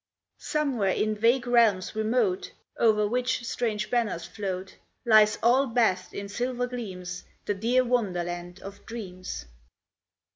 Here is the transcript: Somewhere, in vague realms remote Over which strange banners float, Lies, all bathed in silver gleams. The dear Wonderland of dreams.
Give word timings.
Somewhere, 0.39 0.89
in 0.93 1.13
vague 1.13 1.45
realms 1.45 1.95
remote 1.95 2.53
Over 2.79 3.07
which 3.07 3.45
strange 3.45 3.91
banners 3.91 4.25
float, 4.25 4.75
Lies, 5.05 5.37
all 5.43 5.67
bathed 5.67 6.15
in 6.15 6.27
silver 6.27 6.65
gleams. 6.65 7.23
The 7.45 7.53
dear 7.53 7.83
Wonderland 7.83 8.61
of 8.61 8.83
dreams. 8.87 9.45